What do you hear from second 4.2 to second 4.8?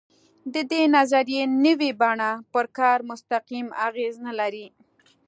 نه لري.